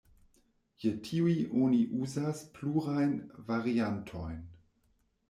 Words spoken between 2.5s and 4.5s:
plurajn variantojn.